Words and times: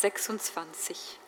26. 0.00 1.25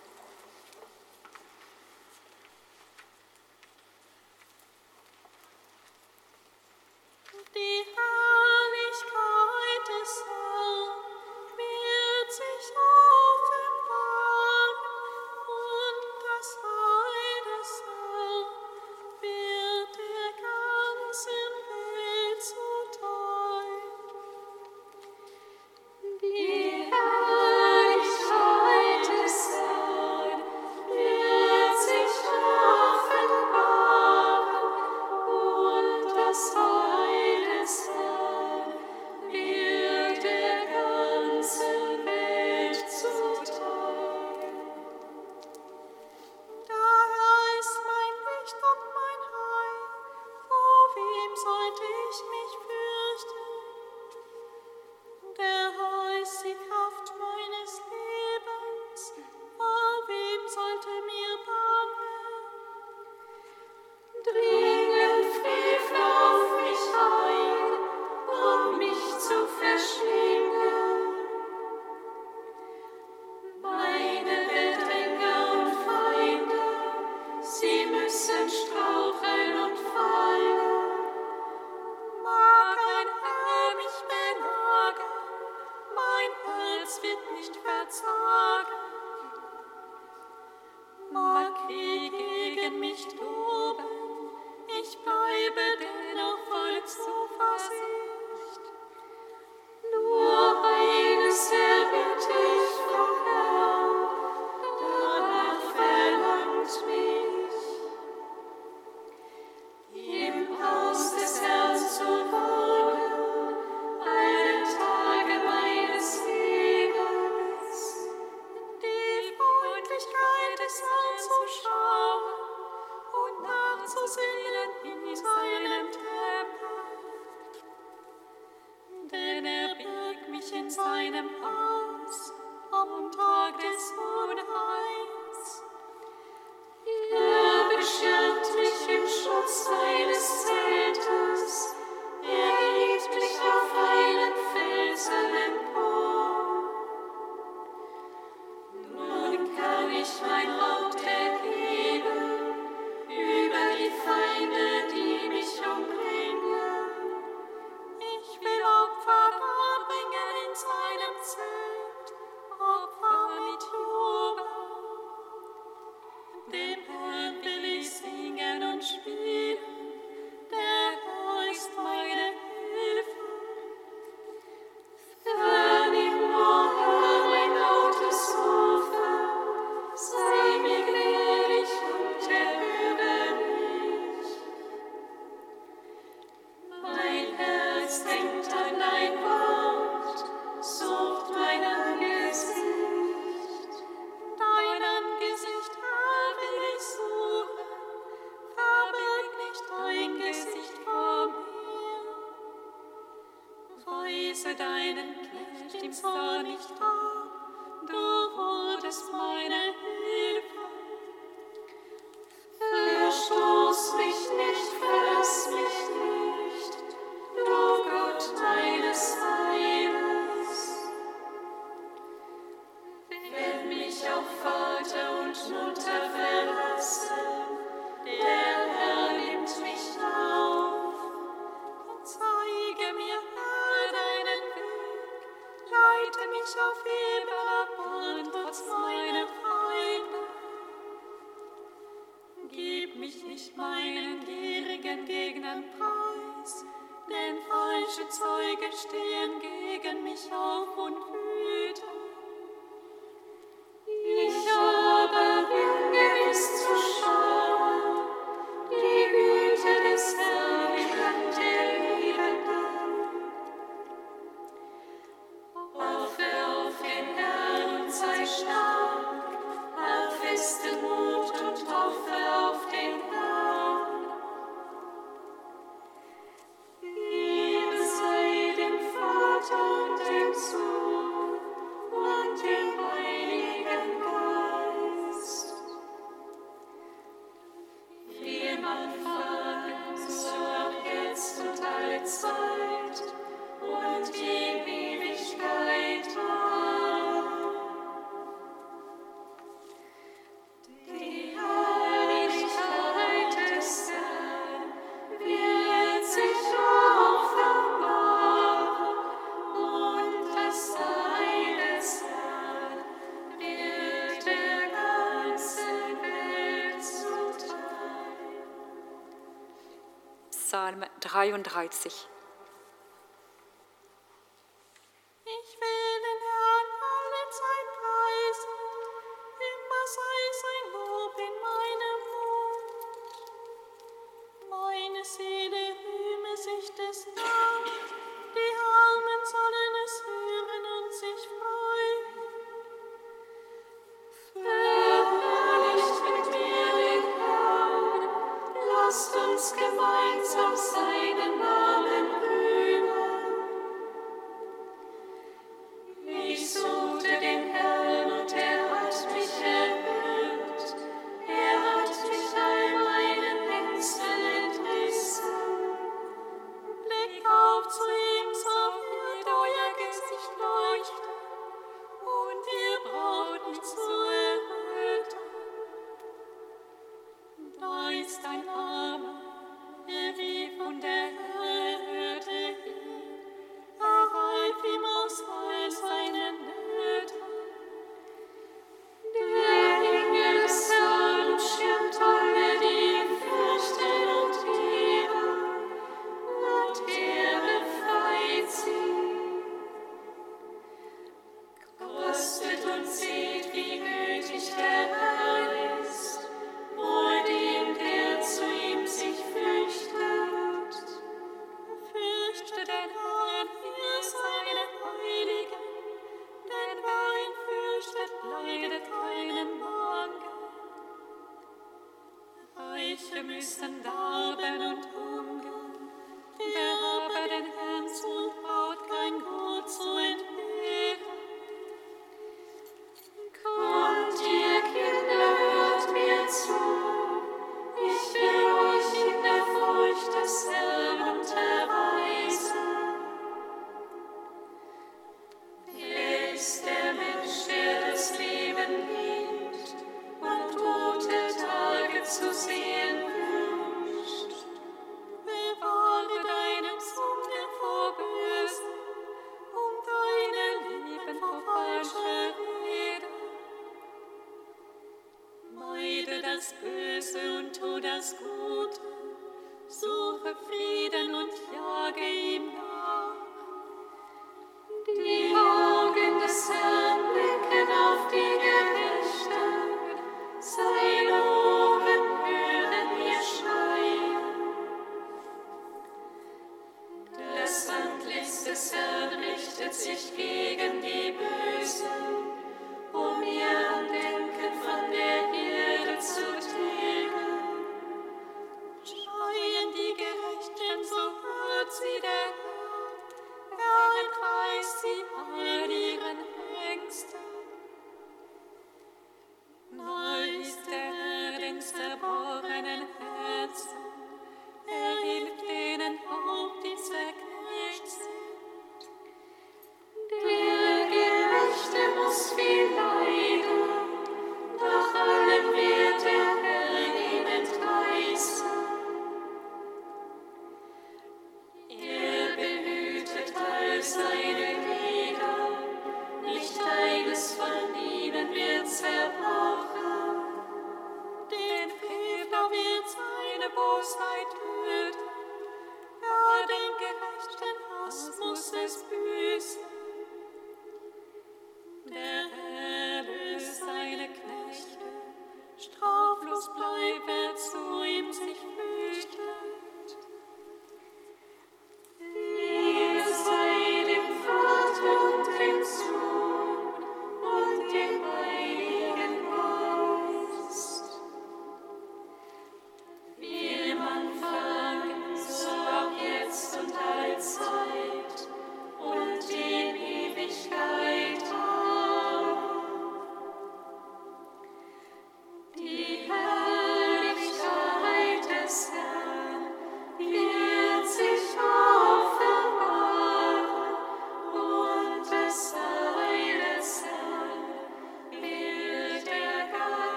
33. 321.18 322.17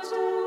durch 0.00 0.39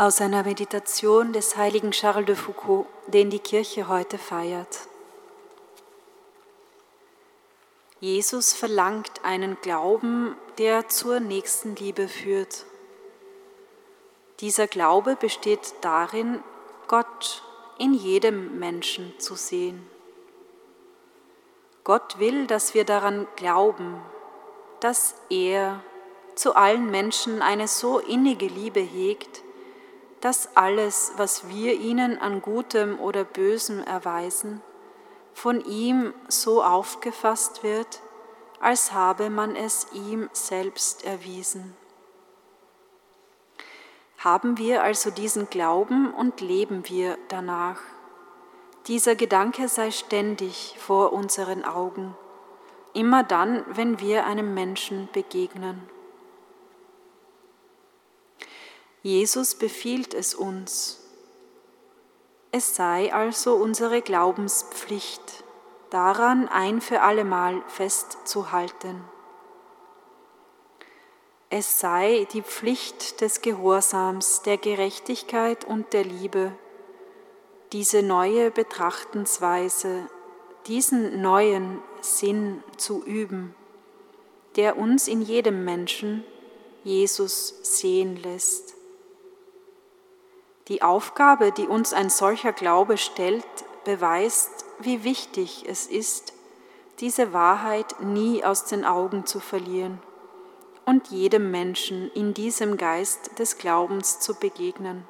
Aus 0.00 0.22
einer 0.22 0.44
Meditation 0.44 1.34
des 1.34 1.58
heiligen 1.58 1.90
Charles 1.90 2.24
de 2.24 2.34
Foucault, 2.34 2.86
den 3.08 3.28
die 3.28 3.38
Kirche 3.38 3.86
heute 3.86 4.16
feiert. 4.16 4.88
Jesus 8.00 8.54
verlangt 8.54 9.22
einen 9.24 9.58
Glauben, 9.60 10.36
der 10.56 10.88
zur 10.88 11.20
nächsten 11.20 11.76
Liebe 11.76 12.08
führt. 12.08 12.64
Dieser 14.40 14.66
Glaube 14.68 15.16
besteht 15.16 15.74
darin, 15.82 16.42
Gott 16.88 17.42
in 17.76 17.92
jedem 17.92 18.58
Menschen 18.58 19.12
zu 19.18 19.34
sehen. 19.34 19.86
Gott 21.84 22.18
will, 22.18 22.46
dass 22.46 22.72
wir 22.72 22.86
daran 22.86 23.28
glauben, 23.36 24.00
dass 24.80 25.14
er 25.28 25.84
zu 26.36 26.56
allen 26.56 26.90
Menschen 26.90 27.42
eine 27.42 27.68
so 27.68 27.98
innige 27.98 28.46
Liebe 28.46 28.80
hegt, 28.80 29.42
dass 30.20 30.56
alles, 30.56 31.12
was 31.16 31.48
wir 31.48 31.74
ihnen 31.74 32.18
an 32.18 32.42
Gutem 32.42 33.00
oder 33.00 33.24
Bösem 33.24 33.82
erweisen, 33.82 34.60
von 35.32 35.64
ihm 35.64 36.12
so 36.28 36.62
aufgefasst 36.62 37.62
wird, 37.62 38.00
als 38.60 38.92
habe 38.92 39.30
man 39.30 39.56
es 39.56 39.86
ihm 39.92 40.28
selbst 40.32 41.04
erwiesen. 41.04 41.74
Haben 44.18 44.58
wir 44.58 44.82
also 44.82 45.10
diesen 45.10 45.48
Glauben 45.48 46.12
und 46.12 46.42
leben 46.42 46.86
wir 46.88 47.16
danach. 47.28 47.80
Dieser 48.86 49.14
Gedanke 49.14 49.68
sei 49.68 49.90
ständig 49.90 50.76
vor 50.78 51.14
unseren 51.14 51.64
Augen, 51.64 52.14
immer 52.92 53.22
dann, 53.22 53.64
wenn 53.68 53.98
wir 54.00 54.26
einem 54.26 54.52
Menschen 54.52 55.08
begegnen. 55.12 55.88
Jesus 59.02 59.54
befiehlt 59.54 60.12
es 60.12 60.34
uns. 60.34 61.00
Es 62.52 62.74
sei 62.74 63.14
also 63.14 63.54
unsere 63.54 64.02
Glaubenspflicht, 64.02 65.44
daran 65.88 66.48
ein 66.48 66.80
für 66.80 67.00
allemal 67.00 67.62
festzuhalten. 67.68 69.02
Es 71.48 71.80
sei 71.80 72.28
die 72.32 72.42
Pflicht 72.42 73.22
des 73.22 73.40
Gehorsams, 73.40 74.42
der 74.42 74.56
Gerechtigkeit 74.56 75.64
und 75.64 75.92
der 75.92 76.04
Liebe, 76.04 76.52
diese 77.72 78.02
neue 78.02 78.50
Betrachtensweise, 78.50 80.08
diesen 80.66 81.22
neuen 81.22 81.80
Sinn 82.02 82.62
zu 82.76 83.02
üben, 83.04 83.54
der 84.56 84.76
uns 84.76 85.08
in 85.08 85.22
jedem 85.22 85.64
Menschen 85.64 86.24
Jesus 86.84 87.54
sehen 87.62 88.16
lässt. 88.22 88.79
Die 90.70 90.82
Aufgabe, 90.82 91.50
die 91.50 91.66
uns 91.66 91.92
ein 91.92 92.10
solcher 92.10 92.52
Glaube 92.52 92.96
stellt, 92.96 93.44
beweist, 93.84 94.64
wie 94.78 95.02
wichtig 95.02 95.64
es 95.66 95.88
ist, 95.88 96.32
diese 97.00 97.32
Wahrheit 97.32 98.00
nie 98.00 98.44
aus 98.44 98.66
den 98.66 98.84
Augen 98.84 99.26
zu 99.26 99.40
verlieren 99.40 99.98
und 100.86 101.08
jedem 101.08 101.50
Menschen 101.50 102.08
in 102.12 102.34
diesem 102.34 102.76
Geist 102.76 103.36
des 103.40 103.58
Glaubens 103.58 104.20
zu 104.20 104.38
begegnen. 104.38 105.08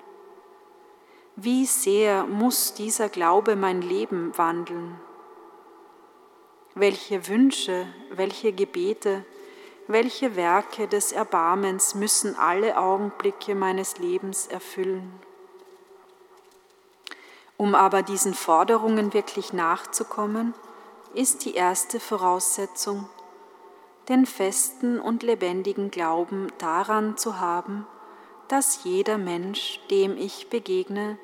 Wie 1.36 1.66
sehr 1.66 2.24
muss 2.24 2.72
dieser 2.72 3.10
Glaube 3.10 3.54
mein 3.54 3.82
Leben 3.82 4.32
wandeln? 4.38 4.98
Welche 6.74 7.28
Wünsche, 7.28 7.86
welche 8.12 8.54
Gebete, 8.54 9.26
welche 9.88 10.36
Werke 10.36 10.88
des 10.88 11.12
Erbarmens 11.12 11.94
müssen 11.94 12.34
alle 12.36 12.78
Augenblicke 12.78 13.54
meines 13.54 13.98
Lebens 13.98 14.46
erfüllen? 14.46 15.12
Um 17.60 17.74
aber 17.74 18.02
diesen 18.02 18.32
Forderungen 18.32 19.12
wirklich 19.12 19.52
nachzukommen, 19.52 20.54
ist 21.12 21.44
die 21.44 21.52
erste 21.52 22.00
Voraussetzung, 22.00 23.06
den 24.08 24.24
festen 24.24 24.98
und 24.98 25.22
lebendigen 25.22 25.90
Glauben 25.90 26.46
daran 26.56 27.18
zu 27.18 27.38
haben, 27.38 27.86
dass 28.48 28.84
jeder 28.84 29.18
Mensch, 29.18 29.78
dem 29.90 30.16
ich 30.16 30.48
begegne, 30.48 31.18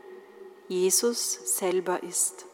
Jesus 0.69 1.57
selber 1.57 2.03
ist. 2.03 2.46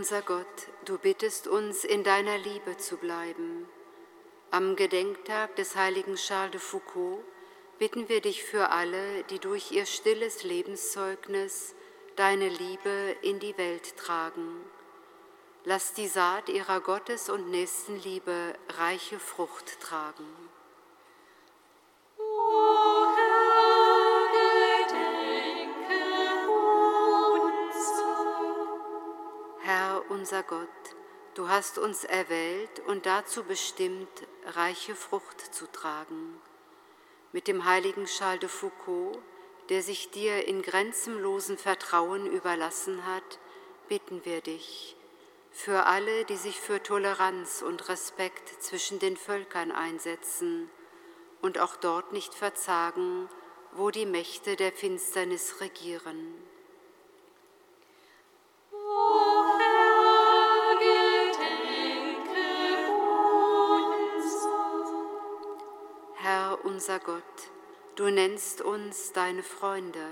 Unser 0.00 0.22
Gott, 0.22 0.46
du 0.86 0.96
bittest 0.96 1.46
uns, 1.46 1.84
in 1.84 2.02
deiner 2.04 2.38
Liebe 2.38 2.78
zu 2.78 2.96
bleiben. 2.96 3.68
Am 4.50 4.74
Gedenktag 4.74 5.56
des 5.56 5.76
heiligen 5.76 6.14
Charles 6.14 6.52
de 6.52 6.58
Foucault 6.58 7.22
bitten 7.78 8.08
wir 8.08 8.22
dich 8.22 8.42
für 8.42 8.70
alle, 8.70 9.24
die 9.24 9.38
durch 9.38 9.72
ihr 9.72 9.84
stilles 9.84 10.42
Lebenszeugnis 10.42 11.74
deine 12.16 12.48
Liebe 12.48 13.14
in 13.20 13.40
die 13.40 13.58
Welt 13.58 13.94
tragen. 13.98 14.64
Lass 15.64 15.92
die 15.92 16.08
Saat 16.08 16.48
ihrer 16.48 16.80
Gottes- 16.80 17.28
und 17.28 17.50
Nächstenliebe 17.50 18.54
reiche 18.78 19.18
Frucht 19.18 19.80
tragen. 19.82 20.24
Unser 30.20 30.42
Gott, 30.42 30.68
du 31.32 31.48
hast 31.48 31.78
uns 31.78 32.04
erwählt 32.04 32.80
und 32.86 33.06
dazu 33.06 33.42
bestimmt, 33.42 34.06
reiche 34.44 34.94
Frucht 34.94 35.54
zu 35.54 35.66
tragen. 35.66 36.38
Mit 37.32 37.48
dem 37.48 37.64
heiligen 37.64 38.04
Charles 38.04 38.40
de 38.40 38.48
Foucault, 38.50 39.18
der 39.70 39.82
sich 39.82 40.10
dir 40.10 40.46
in 40.46 40.60
grenzenlosem 40.60 41.56
Vertrauen 41.56 42.26
überlassen 42.26 43.06
hat, 43.06 43.38
bitten 43.88 44.22
wir 44.26 44.42
dich, 44.42 44.94
für 45.50 45.86
alle, 45.86 46.26
die 46.26 46.36
sich 46.36 46.60
für 46.60 46.82
Toleranz 46.82 47.62
und 47.62 47.88
Respekt 47.88 48.62
zwischen 48.62 48.98
den 48.98 49.16
Völkern 49.16 49.72
einsetzen 49.72 50.68
und 51.40 51.58
auch 51.58 51.76
dort 51.76 52.12
nicht 52.12 52.34
verzagen, 52.34 53.26
wo 53.72 53.90
die 53.90 54.04
Mächte 54.04 54.56
der 54.56 54.72
Finsternis 54.72 55.62
regieren. 55.62 56.49
Unser 66.80 66.98
Gott, 67.00 67.22
du 67.96 68.10
nennst 68.10 68.62
uns 68.62 69.12
deine 69.12 69.42
Freunde. 69.42 70.06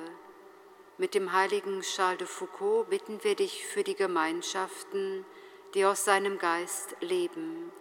Mit 0.99 1.15
dem 1.15 1.33
heiligen 1.33 1.81
Charles 1.81 2.19
de 2.19 2.27
Foucault 2.27 2.91
bitten 2.91 3.25
wir 3.25 3.37
dich 3.37 3.65
für 3.67 3.83
die 3.83 3.95
Gemeinschaften, 3.95 5.25
die 5.73 5.87
aus 5.87 6.05
seinem 6.05 6.37
Geist 6.37 6.95
leben. 7.01 7.73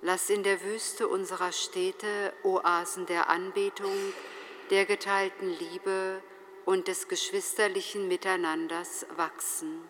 Lass 0.00 0.30
in 0.30 0.44
der 0.44 0.62
Wüste 0.62 1.08
unserer 1.08 1.52
Städte 1.52 2.32
Oasen 2.42 3.04
der 3.04 3.28
Anbetung, 3.28 4.14
der 4.70 4.86
geteilten 4.86 5.50
Liebe 5.50 6.22
und 6.64 6.88
des 6.88 7.06
geschwisterlichen 7.06 8.08
Miteinanders 8.08 9.04
wachsen. 9.16 9.82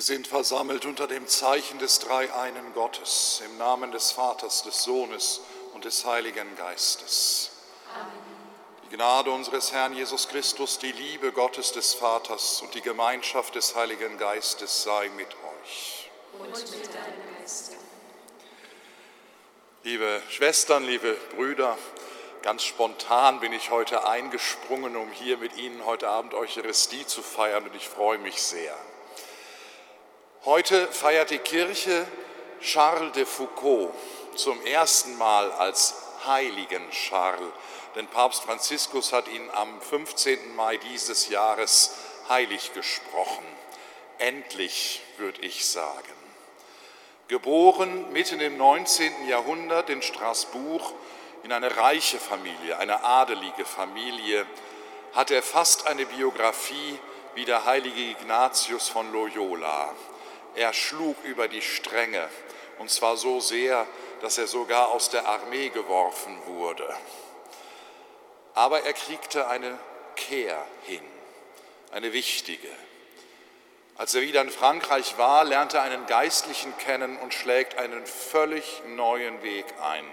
Wir 0.00 0.04
sind 0.06 0.26
versammelt 0.26 0.86
unter 0.86 1.06
dem 1.06 1.28
Zeichen 1.28 1.78
des 1.78 1.98
Dreieinen 1.98 2.72
Gottes, 2.72 3.42
im 3.44 3.58
Namen 3.58 3.92
des 3.92 4.12
Vaters, 4.12 4.62
des 4.62 4.82
Sohnes 4.82 5.42
und 5.74 5.84
des 5.84 6.06
Heiligen 6.06 6.56
Geistes. 6.56 7.50
Die 8.86 8.96
Gnade 8.96 9.30
unseres 9.30 9.72
Herrn 9.72 9.92
Jesus 9.92 10.28
Christus, 10.28 10.78
die 10.78 10.92
Liebe 10.92 11.32
Gottes 11.32 11.72
des 11.72 11.92
Vaters 11.92 12.62
und 12.62 12.74
die 12.74 12.80
Gemeinschaft 12.80 13.54
des 13.54 13.74
Heiligen 13.76 14.16
Geistes 14.16 14.84
sei 14.84 15.10
mit 15.18 15.28
euch. 15.28 16.10
Und 16.38 16.48
mit 16.48 16.94
deinem 16.94 17.38
Geiste. 17.38 17.76
Liebe 19.82 20.22
Schwestern, 20.30 20.84
liebe 20.84 21.12
Brüder, 21.36 21.76
ganz 22.40 22.62
spontan 22.62 23.40
bin 23.40 23.52
ich 23.52 23.70
heute 23.70 24.08
eingesprungen, 24.08 24.96
um 24.96 25.10
hier 25.12 25.36
mit 25.36 25.58
Ihnen 25.58 25.84
heute 25.84 26.08
Abend 26.08 26.32
Eucharistie 26.32 27.04
zu 27.04 27.20
feiern 27.20 27.64
und 27.64 27.76
ich 27.76 27.86
freue 27.86 28.16
mich 28.16 28.40
sehr. 28.42 28.74
Heute 30.46 30.88
feiert 30.88 31.28
die 31.28 31.38
Kirche 31.38 32.06
Charles 32.62 33.12
de 33.12 33.26
Foucault 33.26 33.92
zum 34.36 34.64
ersten 34.64 35.18
Mal 35.18 35.52
als 35.52 35.94
heiligen 36.24 36.88
Charles, 36.92 37.52
denn 37.94 38.06
Papst 38.06 38.44
Franziskus 38.44 39.12
hat 39.12 39.28
ihn 39.28 39.50
am 39.50 39.82
15. 39.82 40.56
Mai 40.56 40.78
dieses 40.78 41.28
Jahres 41.28 41.94
heilig 42.30 42.72
gesprochen. 42.72 43.44
Endlich, 44.16 45.02
würde 45.18 45.42
ich 45.42 45.66
sagen. 45.66 46.14
Geboren 47.28 48.10
mitten 48.10 48.40
im 48.40 48.56
19. 48.56 49.28
Jahrhundert 49.28 49.90
in 49.90 50.00
Straßburg 50.00 50.82
in 51.42 51.52
eine 51.52 51.76
reiche 51.76 52.18
Familie, 52.18 52.78
eine 52.78 53.04
adelige 53.04 53.66
Familie, 53.66 54.46
hat 55.12 55.30
er 55.30 55.42
fast 55.42 55.86
eine 55.86 56.06
Biografie 56.06 56.98
wie 57.34 57.44
der 57.44 57.66
heilige 57.66 58.00
Ignatius 58.00 58.88
von 58.88 59.12
Loyola. 59.12 59.94
Er 60.60 60.74
schlug 60.74 61.16
über 61.24 61.48
die 61.48 61.62
Stränge, 61.62 62.28
und 62.78 62.90
zwar 62.90 63.16
so 63.16 63.40
sehr, 63.40 63.86
dass 64.20 64.36
er 64.36 64.46
sogar 64.46 64.88
aus 64.90 65.08
der 65.08 65.26
Armee 65.26 65.70
geworfen 65.70 66.36
wurde. 66.44 66.86
Aber 68.52 68.82
er 68.82 68.92
kriegte 68.92 69.48
eine 69.48 69.78
Kehr 70.16 70.62
hin, 70.82 71.00
eine 71.92 72.12
wichtige. 72.12 72.68
Als 73.96 74.14
er 74.14 74.20
wieder 74.20 74.42
in 74.42 74.50
Frankreich 74.50 75.16
war, 75.16 75.44
lernte 75.44 75.78
er 75.78 75.84
einen 75.84 76.04
Geistlichen 76.04 76.76
kennen 76.76 77.16
und 77.16 77.32
schlägt 77.32 77.78
einen 77.78 78.04
völlig 78.04 78.82
neuen 78.86 79.42
Weg 79.42 79.64
ein. 79.80 80.04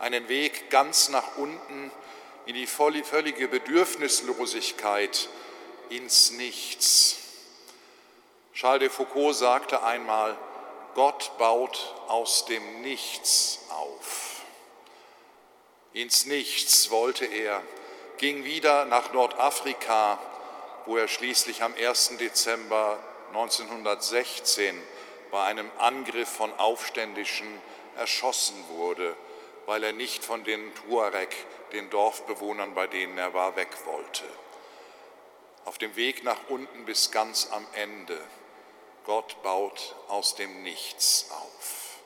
Einen 0.00 0.28
Weg 0.28 0.68
ganz 0.68 1.08
nach 1.08 1.38
unten 1.38 1.90
in 2.44 2.54
die 2.54 2.66
völlige 2.66 3.48
Bedürfnislosigkeit, 3.48 5.30
ins 5.88 6.32
Nichts. 6.32 7.21
Charles 8.54 8.80
de 8.80 8.88
Foucault 8.90 9.34
sagte 9.34 9.82
einmal, 9.82 10.36
Gott 10.94 11.32
baut 11.38 11.94
aus 12.08 12.44
dem 12.44 12.82
Nichts 12.82 13.64
auf. 13.70 14.42
Ins 15.94 16.26
Nichts 16.26 16.90
wollte 16.90 17.24
er, 17.24 17.62
ging 18.18 18.44
wieder 18.44 18.84
nach 18.84 19.12
Nordafrika, 19.14 20.18
wo 20.84 20.98
er 20.98 21.08
schließlich 21.08 21.62
am 21.62 21.74
1. 21.74 22.18
Dezember 22.18 22.98
1916 23.28 24.80
bei 25.30 25.44
einem 25.44 25.70
Angriff 25.78 26.28
von 26.28 26.52
Aufständischen 26.58 27.46
erschossen 27.96 28.62
wurde, 28.68 29.16
weil 29.64 29.82
er 29.82 29.92
nicht 29.92 30.24
von 30.24 30.44
den 30.44 30.74
Tuareg, 30.74 31.34
den 31.72 31.88
Dorfbewohnern, 31.88 32.74
bei 32.74 32.86
denen 32.86 33.16
er 33.16 33.32
war, 33.32 33.56
weg 33.56 33.70
wollte. 33.86 34.24
Auf 35.64 35.78
dem 35.78 35.96
Weg 35.96 36.22
nach 36.22 36.38
unten 36.48 36.84
bis 36.84 37.10
ganz 37.10 37.48
am 37.50 37.66
Ende. 37.72 38.18
Gott 39.04 39.42
baut 39.42 39.96
aus 40.08 40.34
dem 40.36 40.62
Nichts 40.62 41.28
auf. 41.30 41.98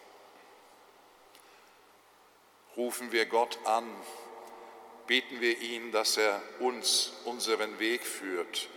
Rufen 2.76 3.12
wir 3.12 3.26
Gott 3.26 3.58
an, 3.64 3.90
beten 5.06 5.40
wir 5.40 5.58
ihn, 5.60 5.92
dass 5.92 6.16
er 6.16 6.42
uns 6.60 7.12
unseren 7.24 7.78
Weg 7.78 8.04
führt, 8.04 8.68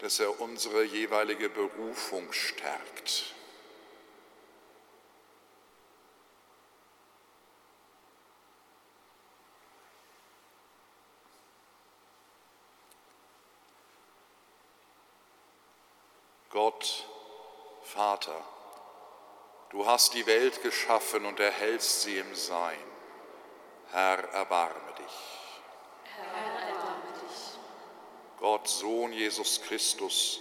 dass 0.00 0.20
er 0.20 0.40
unsere 0.40 0.84
jeweilige 0.84 1.48
Berufung 1.48 2.32
stärkt. 2.32 3.34
Gott, 16.50 17.06
Vater, 17.94 18.44
du 19.70 19.86
hast 19.86 20.12
die 20.12 20.26
Welt 20.26 20.62
geschaffen 20.62 21.24
und 21.24 21.40
erhältst 21.40 22.02
sie 22.02 22.18
im 22.18 22.34
Sein. 22.34 22.78
Herr, 23.90 24.18
erbarme 24.34 24.92
dich. 24.98 25.06
Herr, 26.04 26.68
erbarme 26.68 27.12
dich. 27.14 27.58
Gott, 28.38 28.68
Sohn 28.68 29.12
Jesus 29.14 29.62
Christus, 29.62 30.40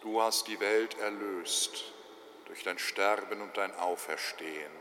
du 0.00 0.22
hast 0.22 0.46
die 0.46 0.60
Welt 0.60 0.96
erlöst 0.98 1.92
durch 2.44 2.62
dein 2.62 2.78
Sterben 2.78 3.42
und 3.42 3.56
dein 3.56 3.74
Auferstehen. 3.74 4.72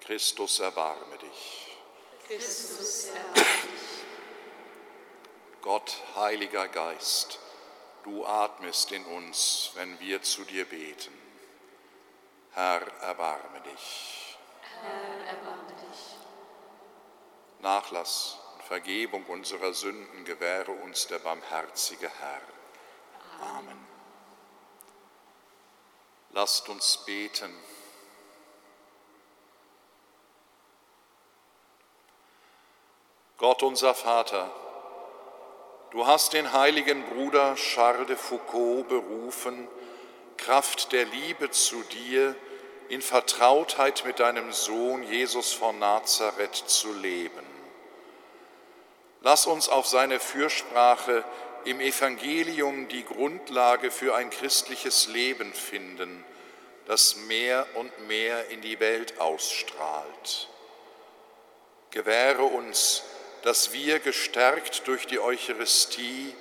Christus, 0.00 0.58
erbarme 0.58 1.16
dich. 1.18 1.78
Christus, 2.26 3.04
erbarme 3.04 3.34
dich. 3.34 4.04
Gott, 5.62 5.96
Heiliger 6.16 6.66
Geist, 6.66 7.38
Du 8.04 8.24
atmest 8.24 8.92
in 8.92 9.04
uns, 9.04 9.72
wenn 9.74 9.98
wir 10.00 10.22
zu 10.22 10.44
dir 10.44 10.64
beten. 10.64 11.12
Herr, 12.52 12.80
erbarme 13.02 13.60
dich. 13.60 14.38
Herr, 14.80 15.26
erbarme 15.26 15.72
dich. 15.74 16.16
Nachlass 17.60 18.38
und 18.54 18.62
Vergebung 18.64 19.24
unserer 19.26 19.74
Sünden 19.74 20.24
gewähre 20.24 20.72
uns 20.72 21.06
der 21.06 21.18
barmherzige 21.18 22.10
Herr. 22.20 22.40
Amen. 23.56 23.86
Lasst 26.30 26.68
uns 26.68 27.04
beten. 27.04 27.54
Gott 33.36 33.62
unser 33.62 33.94
Vater, 33.94 34.50
du 35.90 36.06
hast 36.06 36.32
den 36.32 36.52
heiligen 36.52 37.04
Bruder 37.04 37.54
Charles 37.56 38.06
de 38.06 38.16
Foucault 38.16 38.88
berufen, 38.88 39.68
Kraft 40.36 40.92
der 40.92 41.04
Liebe 41.04 41.50
zu 41.50 41.82
dir 41.82 42.34
in 42.88 43.02
Vertrautheit 43.02 44.04
mit 44.04 44.18
deinem 44.18 44.52
Sohn 44.52 45.02
Jesus 45.02 45.52
von 45.52 45.78
Nazareth 45.78 46.56
zu 46.56 46.92
leben. 46.92 47.46
Lass 49.22 49.46
uns 49.46 49.68
auf 49.68 49.86
seine 49.86 50.18
Fürsprache 50.18 51.24
im 51.64 51.80
Evangelium 51.80 52.88
die 52.88 53.04
Grundlage 53.04 53.90
für 53.90 54.14
ein 54.14 54.30
christliches 54.30 55.08
Leben 55.08 55.52
finden, 55.52 56.24
das 56.86 57.16
mehr 57.16 57.66
und 57.74 58.08
mehr 58.08 58.48
in 58.48 58.62
die 58.62 58.80
Welt 58.80 59.20
ausstrahlt. 59.20 60.48
Gewähre 61.90 62.44
uns, 62.44 63.02
dass 63.42 63.72
wir 63.72 63.98
gestärkt 64.00 64.86
durch 64.86 65.06
die 65.06 65.18
Eucharistie 65.18 66.34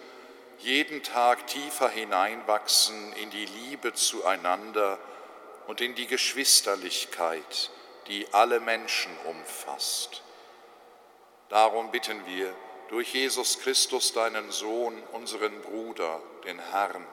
jeden 0.60 1.04
Tag 1.04 1.47
tiefer 1.47 1.89
hineinwachsen 1.89 3.14
in 3.14 3.30
die 3.30 3.45
Liebe 3.45 3.93
zueinander 3.93 5.00
und 5.68 5.82
in 5.82 5.95
die 5.95 6.08
Geschwisterlichkeit, 6.08 7.72
die 8.08 8.28
alle 8.34 8.60
Menschen 8.60 9.12
umfasst. 9.26 10.22
Darum 11.47 11.91
bitten 11.91 12.26
wir 12.26 12.54
durch 12.89 13.14
Jesus 13.14 13.60
Christus, 13.60 14.14
deinen 14.14 14.52
Sohn, 14.52 15.02
unseren 15.14 15.62
Bruder, 15.62 16.22
den 16.43 16.60
Herrn, 16.60 17.06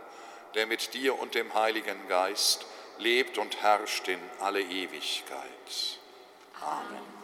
der 0.54 0.66
mit 0.66 0.94
dir 0.94 1.18
und 1.18 1.34
dem 1.34 1.52
Heiligen 1.54 2.08
Geist 2.08 2.66
lebt 2.98 3.38
und 3.38 3.62
herrscht 3.62 4.08
in 4.08 4.20
alle 4.40 4.62
Ewigkeit. 4.62 5.98
Amen. 6.60 7.15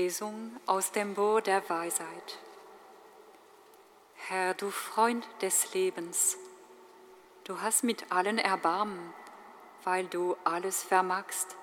Lesung 0.00 0.56
aus 0.64 0.92
dem 0.92 1.12
Buch 1.12 1.42
der 1.42 1.68
Weisheit. 1.68 2.38
Herr, 4.28 4.54
du 4.54 4.70
Freund 4.70 5.26
des 5.42 5.74
Lebens, 5.74 6.38
du 7.44 7.60
hast 7.60 7.84
mit 7.84 8.10
allen 8.10 8.38
Erbarmen, 8.38 9.12
weil 9.84 10.06
du 10.06 10.38
alles 10.42 10.82
vermagst 10.82 11.54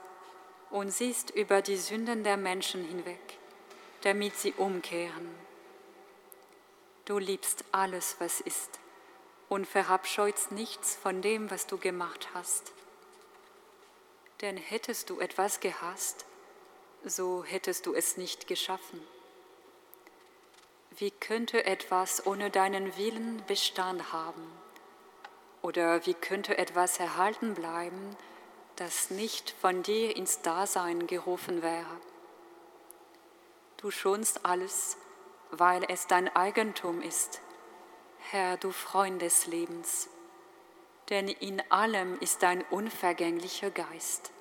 und 0.70 0.92
siehst 0.92 1.32
über 1.32 1.64
die 1.64 1.78
Sünden 1.78 2.24
der 2.24 2.38
Menschen 2.38 2.84
hinweg, 2.84 3.40
damit 4.02 4.36
sie 4.36 4.54
umkehren. 4.54 5.30
Du 7.06 7.18
liebst 7.18 7.66
alles, 7.72 8.18
was 8.20 8.40
ist, 8.40 8.80
und 9.50 9.66
verabscheust 9.66 10.52
nichts 10.52 10.96
von 10.96 11.24
dem, 11.24 11.50
was 11.50 11.66
du 11.66 11.80
gemacht 11.80 12.30
hast. 12.36 12.72
Denn 14.42 14.58
hättest 14.58 15.10
du 15.10 15.20
etwas 15.20 15.60
gehasst, 15.60 16.27
so 17.06 17.44
hättest 17.44 17.86
du 17.86 17.94
es 17.94 18.18
nicht 18.18 18.48
geschaffen. 18.48 19.02
Wie 20.98 21.12
könnte 21.12 21.66
etwas 21.66 22.26
ohne 22.26 22.50
deinen 22.50 22.98
Willen 22.98 23.44
Bestand 23.46 24.12
haben? 24.12 24.52
Oder 25.62 26.06
wie 26.06 26.14
könnte 26.14 26.58
etwas 26.58 27.00
erhalten 27.00 27.54
bleiben, 27.54 28.16
das 28.78 29.12
nicht 29.12 29.52
von 29.62 29.84
dir 29.84 30.16
ins 30.16 30.42
Dasein 30.42 31.06
gerufen 31.06 31.62
wäre? 31.62 32.02
Du 33.78 33.92
schonst 33.92 34.46
alles, 34.46 34.98
weil 35.52 35.84
es 35.88 36.08
dein 36.08 36.36
Eigentum 36.36 37.02
ist, 37.02 37.42
Herr, 38.32 38.58
du 38.58 38.72
Freund 38.72 39.22
des 39.22 39.46
Lebens, 39.46 40.10
denn 41.10 41.28
in 41.28 41.62
allem 41.72 42.20
ist 42.20 42.44
dein 42.44 42.64
unvergänglicher 42.64 43.70
Geist. 43.70 44.32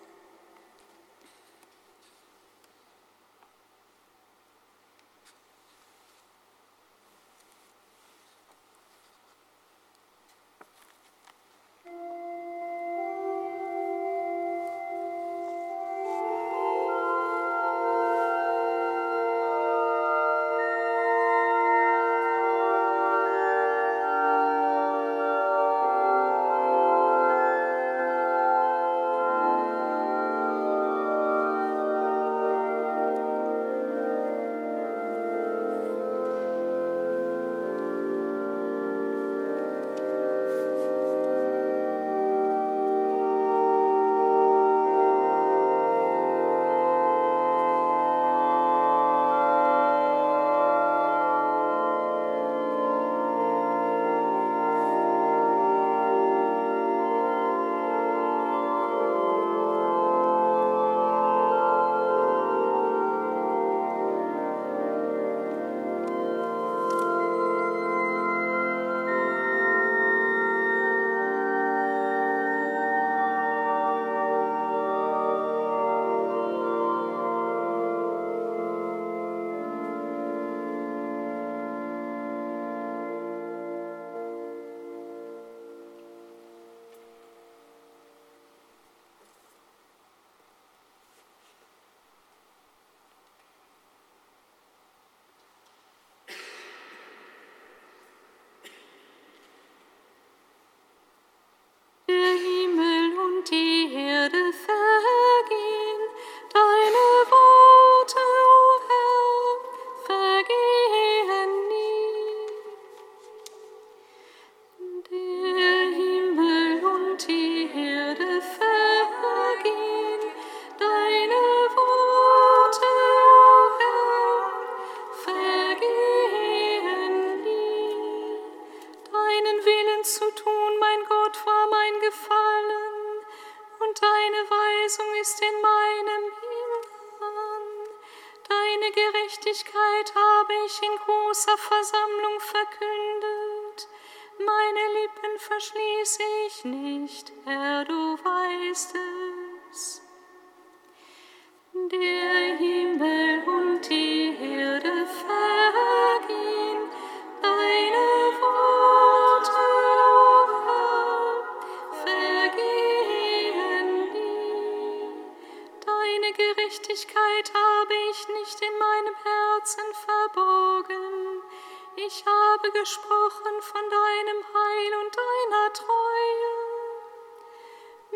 Gesprochen 172.72 173.62
von 173.62 173.82
deinem 173.90 174.44
Heil 174.54 174.92
und 175.02 175.16
deiner 175.16 175.72
Treue, 175.72 176.54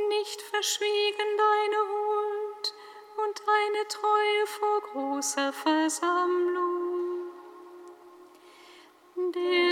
nicht 0.08 0.42
verschwiegen 0.42 1.36
deine 1.36 1.78
Huld 1.88 2.74
und 3.16 3.42
deine 3.46 3.88
Treue 3.88 4.46
vor 4.46 4.80
großer 4.80 5.52
Versammlung. 5.52 7.30
Der 9.34 9.69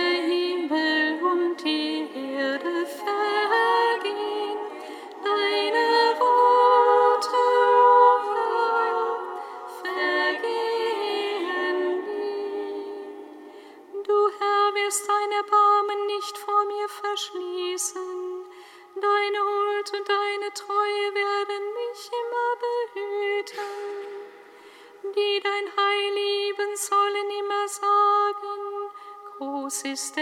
groß 29.68 29.82
ist 29.82 30.16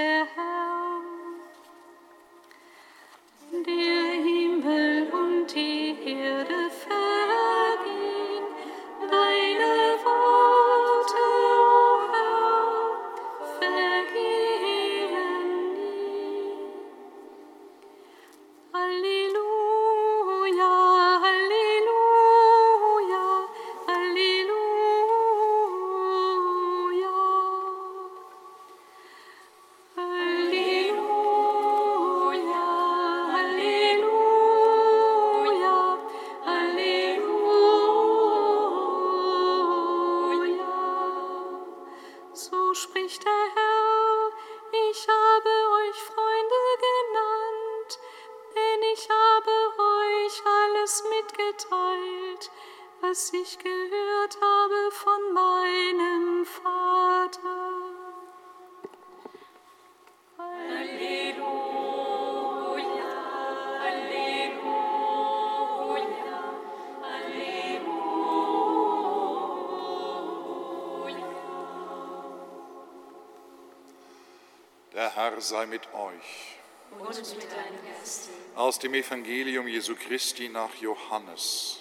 sei 75.49 75.66
mit 75.66 75.82
euch. 75.94 76.57
Und 76.90 77.09
mit 77.09 77.53
deinem 77.53 77.78
Geiste. 77.99 78.30
Aus 78.55 78.78
dem 78.78 78.94
Evangelium 78.94 79.68
Jesu 79.68 79.94
Christi 79.94 80.49
nach 80.49 80.74
Johannes. 80.76 81.78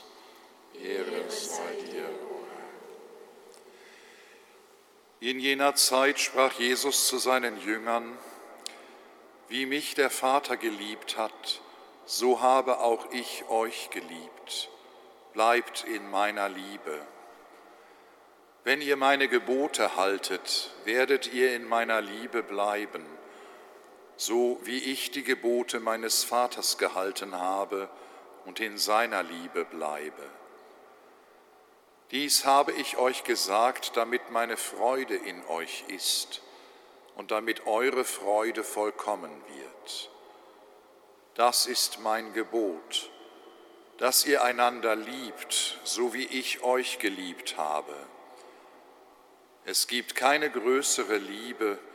Ehre 0.74 1.30
sei 1.30 1.76
dir, 1.92 2.04
o 2.04 2.40
Herr. 5.22 5.30
In 5.30 5.40
jener 5.40 5.76
Zeit 5.76 6.20
sprach 6.20 6.54
Jesus 6.60 7.08
zu 7.08 7.18
seinen 7.18 7.60
Jüngern, 7.62 8.18
wie 9.48 9.66
mich 9.66 9.96
der 9.96 10.10
Vater 10.10 10.58
geliebt 10.58 11.18
hat, 11.18 11.62
so 12.06 12.42
habe 12.42 12.80
auch 12.80 13.12
ich 13.12 13.46
euch 13.50 13.90
geliebt. 13.90 14.70
Bleibt 15.34 15.84
in 15.86 16.10
meiner 16.10 16.50
Liebe. 16.50 17.00
Wenn 18.64 18.82
ihr 18.82 18.98
meine 18.98 19.28
Gebote 19.28 19.96
haltet, 19.96 20.72
werdet 20.86 21.32
ihr 21.32 21.56
in 21.56 21.68
meiner 21.68 22.02
Liebe 22.02 22.42
bleiben, 22.42 23.06
so 24.18 24.60
wie 24.64 24.78
ich 24.78 25.12
die 25.12 25.24
Gebote 25.24 25.80
meines 25.80 26.24
Vaters 26.24 26.78
gehalten 26.78 27.36
habe 27.36 27.90
und 28.46 28.60
in 28.60 28.78
seiner 28.78 29.24
Liebe 29.24 29.66
bleibe. 29.66 30.24
Dies 32.12 32.46
habe 32.46 32.72
ich 32.72 32.98
euch 32.98 33.24
gesagt, 33.24 33.98
damit 33.98 34.30
meine 34.30 34.58
Freude 34.58 35.16
in 35.16 35.44
euch 35.48 35.84
ist 35.88 36.42
und 37.16 37.32
damit 37.32 37.66
eure 37.66 38.06
Freude 38.06 38.64
vollkommen 38.64 39.32
wird. 39.48 40.12
Das 41.34 41.66
ist 41.66 42.00
mein 42.00 42.32
Gebot, 42.34 43.10
dass 43.98 44.26
ihr 44.26 44.44
einander 44.44 44.96
liebt, 44.96 45.80
so 45.84 46.14
wie 46.14 46.26
ich 46.26 46.64
euch 46.64 47.00
geliebt 47.00 47.58
habe. 47.58 47.96
Es 49.66 49.88
gibt 49.88 50.16
keine 50.16 50.50
größere 50.52 51.18
Liebe, 51.18 51.80
als 51.80 51.95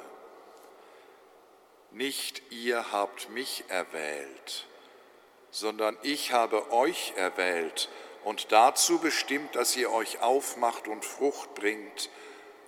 Nicht 1.91 2.41
ihr 2.51 2.91
habt 2.91 3.29
mich 3.29 3.65
erwählt, 3.67 4.65
sondern 5.49 5.97
ich 6.03 6.31
habe 6.31 6.71
euch 6.71 7.13
erwählt 7.17 7.89
und 8.23 8.51
dazu 8.51 8.99
bestimmt, 8.99 9.55
dass 9.55 9.75
ihr 9.75 9.91
euch 9.91 10.21
aufmacht 10.21 10.87
und 10.87 11.03
Frucht 11.03 11.53
bringt 11.53 12.09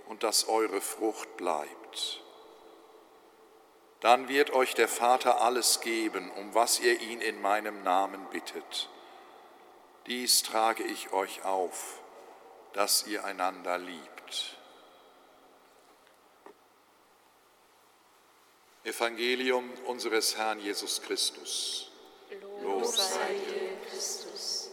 und 0.08 0.24
dass 0.24 0.50
eure 0.50 0.82
Frucht 0.82 1.38
bleibt. 1.38 2.22
Dann 4.02 4.28
wird 4.28 4.52
euch 4.52 4.74
der 4.74 4.90
Vater 4.90 5.40
alles 5.40 5.80
geben, 5.80 6.30
um 6.32 6.54
was 6.54 6.82
ihr 6.82 7.00
ihn 7.00 7.22
in 7.22 7.42
meinem 7.42 7.84
Namen 7.84 8.26
bittet. 8.32 8.90
Dies 10.08 10.44
trage 10.44 10.84
ich 10.84 11.14
euch 11.14 11.46
auf, 11.46 12.02
dass 12.74 13.08
ihr 13.08 13.24
einander 13.24 13.78
liebt. 13.78 14.13
Evangelium 18.84 19.72
unseres 19.86 20.36
Herrn 20.36 20.60
Jesus 20.60 21.02
Christus. 21.02 21.90
Lob 22.62 22.86
sei 22.86 23.34
dir, 23.48 23.78
Christus. 23.90 24.72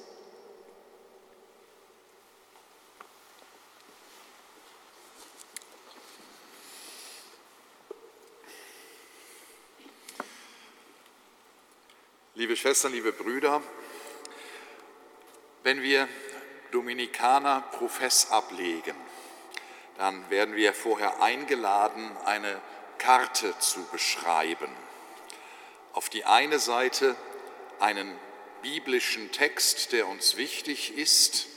Liebe 12.35 12.57
Schwestern, 12.57 12.93
liebe 12.93 13.13
Brüder, 13.13 13.63
wenn 15.63 15.83
wir 15.83 16.09
Dominikaner 16.73 17.61
Profess 17.73 18.29
ablegen, 18.33 18.97
dann 19.99 20.29
werden 20.31 20.57
wir 20.57 20.73
vorher 20.73 21.23
eingeladen, 21.23 22.17
eine 22.25 22.61
Karte 23.01 23.59
zu 23.59 23.83
beschreiben. 23.87 24.71
Auf 25.93 26.09
die 26.09 26.25
eine 26.25 26.59
Seite 26.59 27.17
einen 27.81 28.17
biblischen 28.63 29.33
Text, 29.33 29.93
der 29.93 30.07
uns 30.07 30.37
wichtig 30.37 30.97
ist, 30.97 31.49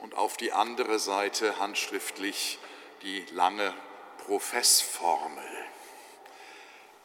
und 0.00 0.14
auf 0.16 0.36
die 0.36 0.52
andere 0.52 0.98
Seite 0.98 1.58
handschriftlich 1.60 2.58
die 3.02 3.24
lange 3.30 3.72
Professformel. 4.26 5.44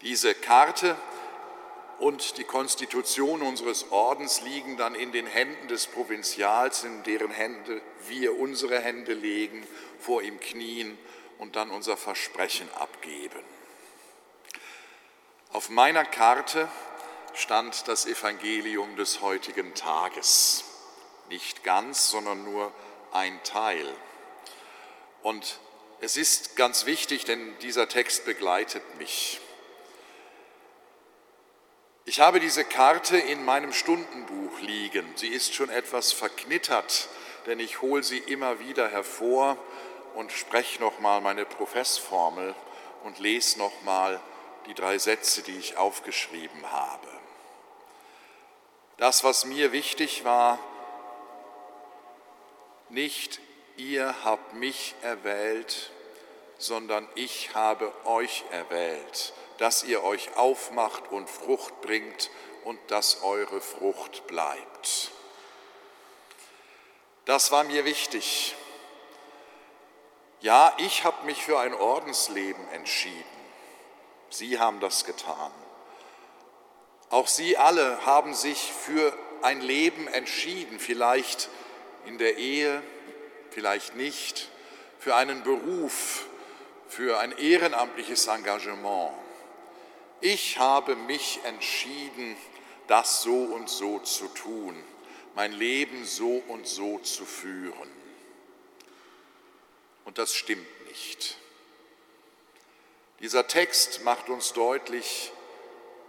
Diese 0.02 0.34
Karte 0.34 0.96
und 2.00 2.38
die 2.40 2.44
Konstitution 2.44 3.44
unseres 3.44 3.92
Ordens 3.92 4.42
liegen 4.42 4.78
dann 4.78 4.96
in 4.96 5.12
den 5.12 5.28
Händen 5.28 5.68
des 5.68 5.86
Provinzials, 5.86 6.84
in 6.84 7.04
deren 7.04 7.32
Hände 7.32 7.82
wir 8.08 8.40
unsere 8.40 8.80
Hände 8.80 9.14
legen, 9.14 9.66
vor 10.00 10.24
ihm 10.24 10.40
knien 10.40 10.98
und 11.38 11.56
dann 11.56 11.70
unser 11.70 11.98
Versprechen 11.98 12.68
abgeben. 12.74 13.57
Auf 15.58 15.70
meiner 15.70 16.06
Karte 16.06 16.70
stand 17.34 17.88
das 17.88 18.06
Evangelium 18.06 18.96
des 18.96 19.22
heutigen 19.22 19.74
Tages. 19.74 20.64
Nicht 21.30 21.64
ganz, 21.64 22.12
sondern 22.12 22.44
nur 22.44 22.72
ein 23.12 23.44
Teil. 23.44 23.92
Und 25.24 25.60
es 26.00 26.16
ist 26.16 26.58
ganz 26.58 26.86
wichtig, 26.86 27.26
denn 27.26 27.58
dieser 27.58 27.90
Text 27.90 28.26
begleitet 28.26 28.84
mich. 29.00 29.42
Ich 32.06 32.20
habe 32.20 32.40
diese 32.40 32.64
Karte 32.64 33.18
in 33.18 33.44
meinem 33.44 33.74
Stundenbuch 33.74 34.60
liegen. 34.60 35.12
Sie 35.16 35.30
ist 35.30 35.56
schon 35.56 35.72
etwas 35.72 36.12
verknittert, 36.12 37.10
denn 37.48 37.60
ich 37.60 37.82
hole 37.82 38.04
sie 38.04 38.20
immer 38.20 38.60
wieder 38.60 38.90
hervor 38.90 39.58
und 40.14 40.32
spreche 40.32 40.80
nochmal 40.80 41.20
meine 41.22 41.46
Professformel 41.46 42.54
und 43.04 43.18
lese 43.18 43.58
nochmal 43.58 44.22
die 44.68 44.74
drei 44.74 44.98
Sätze, 44.98 45.42
die 45.42 45.58
ich 45.58 45.78
aufgeschrieben 45.78 46.72
habe. 46.72 47.08
Das, 48.98 49.24
was 49.24 49.46
mir 49.46 49.72
wichtig 49.72 50.24
war, 50.24 50.60
nicht 52.90 53.40
ihr 53.78 54.24
habt 54.24 54.54
mich 54.54 54.96
erwählt, 55.02 55.92
sondern 56.58 57.08
ich 57.16 57.54
habe 57.54 57.92
euch 58.06 58.44
erwählt 58.52 59.34
dass 59.58 59.84
ihr 59.84 60.04
euch 60.04 60.36
aufmacht 60.36 61.12
und 61.12 61.30
Frucht 61.30 61.82
bringt 61.82 62.30
und 62.64 62.80
dass 62.92 63.24
eure 63.24 63.62
Frucht 63.62 64.28
bleibt. 64.28 65.12
Das 67.26 67.52
war 67.52 67.64
mir 67.64 67.84
wichtig. 67.86 68.56
Ja, 70.40 70.74
ich 70.78 71.04
habe 71.04 71.26
mich 71.26 71.44
für 71.44 71.60
ein 71.60 71.74
Ordensleben 71.74 72.68
entschieden. 72.70 73.37
Sie 74.30 74.60
haben 74.60 74.80
das 74.80 75.06
getan. 75.06 75.52
Auch 77.10 77.28
Sie 77.28 77.58
alle 77.58 78.06
haben 78.06 78.34
sich 78.34 78.72
für 78.74 79.18
ein 79.42 79.62
Leben 79.62 80.08
entschieden, 80.08 80.80
vielleicht 80.80 81.50
in 82.06 82.18
der 82.18 82.38
Ehe, 82.38 82.82
vielleicht 83.52 83.96
nicht, 83.96 84.50
für 85.00 85.16
einen 85.16 85.44
Beruf, 85.44 86.26
für 86.88 87.20
ein 87.20 87.32
ehrenamtliches 87.38 88.28
Engagement. 88.28 89.14
Ich 90.22 90.58
habe 90.58 90.96
mich 90.96 91.40
entschieden, 91.44 92.36
das 92.88 93.22
so 93.22 93.44
und 93.44 93.70
so 93.70 94.00
zu 94.00 94.28
tun, 94.30 94.76
mein 95.36 95.52
Leben 95.52 96.06
so 96.06 96.44
und 96.48 96.68
so 96.68 97.00
zu 97.00 97.26
führen. 97.26 97.90
Und 100.06 100.18
das 100.18 100.34
stimmt 100.34 100.66
nicht. 100.88 101.38
Dieser 103.20 103.48
Text 103.48 104.04
macht 104.04 104.30
uns 104.30 104.54
deutlich, 104.54 105.32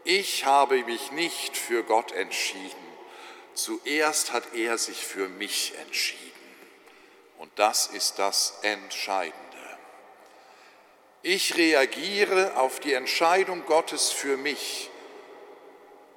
ich 0.04 0.44
habe 0.44 0.84
mich 0.84 1.10
nicht 1.12 1.56
für 1.56 1.82
Gott 1.82 2.12
entschieden, 2.12 2.86
zuerst 3.54 4.32
hat 4.32 4.54
er 4.54 4.78
sich 4.78 5.04
für 5.04 5.28
mich 5.28 5.74
entschieden. 5.80 6.22
Und 7.38 7.50
das 7.56 7.86
ist 7.86 8.18
das 8.18 8.58
Entscheidende. 8.62 9.36
Ich 11.22 11.56
reagiere 11.56 12.56
auf 12.56 12.78
die 12.80 12.92
Entscheidung 12.92 13.64
Gottes 13.66 14.10
für 14.10 14.36
mich, 14.36 14.90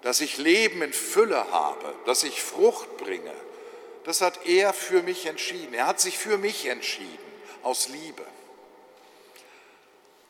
dass 0.01 0.19
ich 0.19 0.37
Leben 0.37 0.81
in 0.81 0.93
Fülle 0.93 1.51
habe, 1.51 1.95
dass 2.05 2.23
ich 2.23 2.41
Frucht 2.41 2.97
bringe. 2.97 3.33
Das 4.03 4.21
hat 4.21 4.45
er 4.45 4.73
für 4.73 5.03
mich 5.03 5.25
entschieden. 5.25 5.73
Er 5.73 5.87
hat 5.87 5.99
sich 5.99 6.17
für 6.17 6.37
mich 6.37 6.65
entschieden, 6.65 7.19
aus 7.61 7.87
Liebe. 7.89 8.25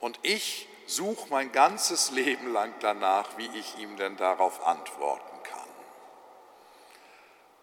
Und 0.01 0.19
ich 0.23 0.67
suche 0.87 1.29
mein 1.29 1.51
ganzes 1.51 2.11
Leben 2.11 2.51
lang 2.51 2.73
danach, 2.81 3.37
wie 3.37 3.49
ich 3.57 3.77
ihm 3.77 3.95
denn 3.95 4.17
darauf 4.17 4.65
antworten 4.65 5.43
kann. 5.43 5.69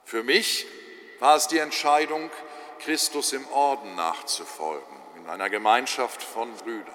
Für 0.05 0.23
mich 0.23 0.67
war 1.19 1.37
es 1.37 1.49
die 1.49 1.59
Entscheidung, 1.59 2.31
Christus 2.79 3.33
im 3.33 3.47
Orden 3.49 3.97
nachzufolgen, 3.97 4.97
in 5.17 5.29
einer 5.29 5.51
Gemeinschaft 5.51 6.23
von 6.23 6.55
Brüdern. 6.55 6.95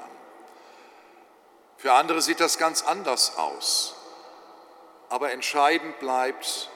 Für 1.78 1.94
andere 1.94 2.22
sieht 2.22 2.40
das 2.40 2.58
ganz 2.58 2.82
anders 2.82 3.38
aus. 3.38 3.96
Aber 5.10 5.32
entscheidend 5.32 6.00
bleibt, 6.00 6.70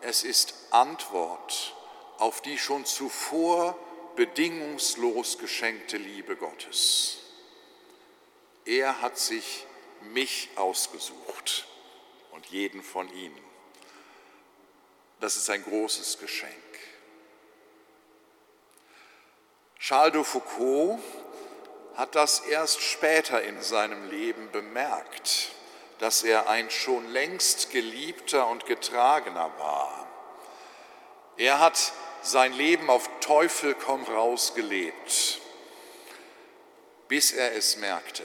es 0.00 0.24
ist 0.24 0.54
Antwort 0.72 1.74
auf 2.18 2.42
die 2.42 2.58
schon 2.58 2.84
zuvor 2.84 3.78
bedingungslos 4.16 5.38
geschenkte 5.38 5.96
Liebe 5.96 6.36
Gottes. 6.36 7.23
Er 8.64 9.02
hat 9.02 9.18
sich 9.18 9.66
mich 10.12 10.48
ausgesucht 10.56 11.66
und 12.32 12.46
jeden 12.46 12.82
von 12.82 13.12
ihnen. 13.14 13.38
Das 15.20 15.36
ist 15.36 15.50
ein 15.50 15.62
großes 15.62 16.18
Geschenk. 16.18 16.52
Charles 19.78 20.12
de 20.12 20.24
Foucault 20.24 20.98
hat 21.94 22.14
das 22.14 22.40
erst 22.40 22.80
später 22.80 23.42
in 23.42 23.60
seinem 23.60 24.08
Leben 24.08 24.50
bemerkt, 24.50 25.50
dass 25.98 26.22
er 26.22 26.48
ein 26.48 26.70
schon 26.70 27.06
längst 27.10 27.70
geliebter 27.70 28.48
und 28.48 28.66
getragener 28.66 29.52
war. 29.58 30.08
Er 31.36 31.58
hat 31.58 31.92
sein 32.22 32.52
Leben 32.54 32.88
auf 32.88 33.08
Teufel 33.20 33.74
komm 33.74 34.04
raus 34.04 34.54
gelebt, 34.54 35.40
bis 37.08 37.32
er 37.32 37.54
es 37.54 37.76
merkte, 37.76 38.24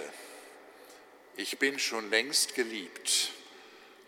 ich 1.39 1.57
bin 1.57 1.79
schon 1.79 2.09
längst 2.09 2.53
geliebt 2.53 3.31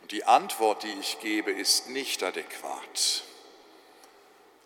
und 0.01 0.11
die 0.11 0.25
Antwort, 0.25 0.83
die 0.83 0.91
ich 0.99 1.21
gebe, 1.21 1.49
ist 1.51 1.87
nicht 1.87 2.21
adäquat. 2.23 3.23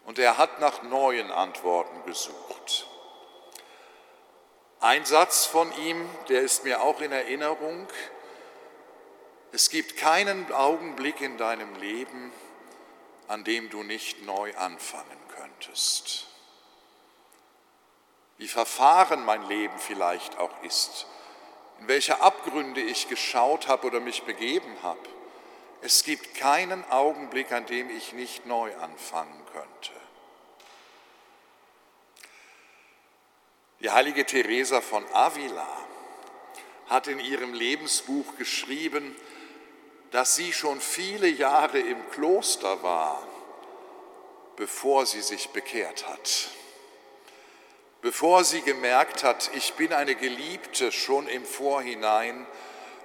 Und 0.05 0.17
er 0.17 0.39
hat 0.39 0.59
nach 0.59 0.81
neuen 0.81 1.29
Antworten 1.29 2.03
gesucht. 2.05 2.87
Ein 4.79 5.05
Satz 5.05 5.45
von 5.45 5.71
ihm, 5.77 6.09
der 6.27 6.41
ist 6.41 6.63
mir 6.63 6.81
auch 6.81 7.01
in 7.01 7.11
Erinnerung. 7.11 7.87
Es 9.51 9.69
gibt 9.69 9.95
keinen 9.95 10.51
Augenblick 10.51 11.21
in 11.21 11.37
deinem 11.37 11.75
Leben, 11.75 12.31
an 13.27 13.43
dem 13.43 13.69
du 13.69 13.83
nicht 13.83 14.25
neu 14.25 14.55
anfangen 14.57 15.19
könntest. 15.35 16.25
Wie 18.37 18.47
verfahren 18.47 19.23
mein 19.23 19.47
Leben 19.47 19.77
vielleicht 19.77 20.39
auch 20.39 20.63
ist, 20.63 21.05
in 21.79 21.87
welche 21.87 22.21
Abgründe 22.21 22.81
ich 22.81 23.09
geschaut 23.09 23.67
habe 23.67 23.87
oder 23.87 23.99
mich 23.99 24.23
begeben 24.23 24.75
habe. 24.81 24.99
Es 25.81 26.03
gibt 26.03 26.35
keinen 26.35 26.83
Augenblick, 26.89 27.51
an 27.51 27.65
dem 27.65 27.89
ich 27.89 28.13
nicht 28.13 28.45
neu 28.45 28.75
anfangen 28.77 29.45
könnte. 29.53 29.91
Die 33.81 33.91
heilige 33.91 34.25
Teresa 34.25 34.81
von 34.81 35.05
Avila 35.13 35.67
hat 36.87 37.07
in 37.07 37.19
ihrem 37.19 37.53
Lebensbuch 37.53 38.35
geschrieben, 38.37 39.15
dass 40.11 40.35
sie 40.35 40.53
schon 40.53 40.79
viele 40.79 41.27
Jahre 41.27 41.79
im 41.79 42.09
Kloster 42.09 42.81
war, 42.81 43.27
bevor 44.55 45.05
sie 45.05 45.21
sich 45.21 45.49
bekehrt 45.49 46.07
hat. 46.07 46.49
Bevor 48.05 48.43
sie 48.43 48.61
gemerkt 48.61 49.23
hat, 49.23 49.49
ich 49.55 49.73
bin 49.73 49.91
eine 49.91 50.13
Geliebte 50.13 50.91
schon 50.91 51.27
im 51.27 51.43
Vorhinein 51.43 52.45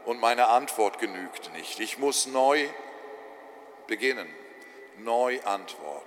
und 0.05 0.21
meine 0.21 0.49
Antwort 0.49 0.99
genügt 0.99 1.51
nicht. 1.55 1.81
Ich 1.81 1.97
muss 1.97 2.27
neu 2.27 2.69
beginnen, 3.87 4.29
neu 4.99 5.41
antworten. 5.45 6.07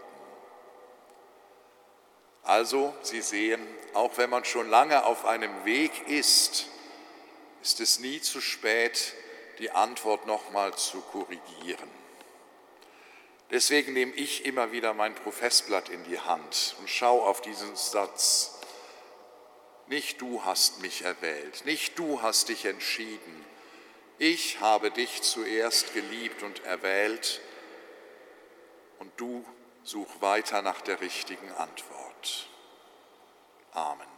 Also, 2.44 2.94
Sie 3.02 3.22
sehen, 3.22 3.68
auch 3.96 4.16
wenn 4.18 4.30
man 4.30 4.46
schon 4.46 4.70
lange 4.70 5.04
auf 5.08 5.26
einem 5.26 5.66
Weg 5.66 6.08
ist, 6.08 6.68
ist 7.64 7.80
es 7.80 7.98
nie 7.98 8.22
zu 8.22 8.42
spät, 8.42 9.16
die 9.58 9.72
Antwort 9.72 10.28
nochmal 10.28 10.76
zu 10.76 11.02
korrigieren. 11.02 11.90
Deswegen 13.50 13.94
nehme 13.94 14.14
ich 14.14 14.46
immer 14.46 14.72
wieder 14.72 14.94
mein 14.94 15.16
Professblatt 15.16 15.90
in 15.90 16.04
die 16.04 16.20
Hand 16.20 16.76
und 16.78 16.88
schaue 16.88 17.24
auf 17.24 17.42
diesen 17.42 17.76
Satz. 17.76 18.53
Nicht 19.88 20.22
du 20.22 20.44
hast 20.46 20.82
mich 20.82 21.04
erwählt, 21.04 21.66
nicht 21.66 22.00
du 22.00 22.22
hast 22.22 22.50
dich 22.50 22.66
entschieden. 22.66 23.46
Ich 24.18 24.60
habe 24.62 24.92
dich 24.92 25.22
zuerst 25.22 25.94
geliebt 25.94 26.44
und 26.44 26.64
erwählt 26.64 27.42
und 29.00 29.12
du 29.18 29.46
such 29.84 30.22
weiter 30.22 30.62
nach 30.62 30.82
der 30.82 31.02
richtigen 31.02 31.52
Antwort. 31.52 32.48
Amen. 33.74 34.13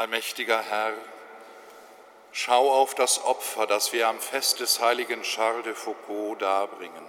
Allmächtiger 0.00 0.62
Herr, 0.62 0.94
schau 2.32 2.72
auf 2.72 2.94
das 2.94 3.22
Opfer, 3.22 3.66
das 3.66 3.92
wir 3.92 4.08
am 4.08 4.18
Fest 4.18 4.60
des 4.60 4.80
heiligen 4.80 5.20
Charles 5.20 5.64
de 5.64 5.74
Foucault 5.74 6.40
darbringen. 6.40 7.04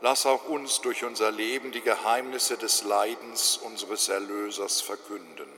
Lass 0.00 0.26
auch 0.26 0.46
uns 0.46 0.80
durch 0.80 1.04
unser 1.04 1.30
Leben 1.30 1.70
die 1.70 1.80
Geheimnisse 1.80 2.58
des 2.58 2.82
Leidens 2.82 3.58
unseres 3.58 4.08
Erlösers 4.08 4.80
verkünden. 4.80 5.48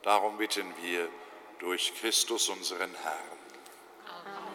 Darum 0.00 0.38
bitten 0.38 0.72
wir 0.80 1.10
durch 1.58 1.92
Christus 2.00 2.48
unseren 2.48 2.94
Herrn. 3.02 3.38
Amen. 4.08 4.54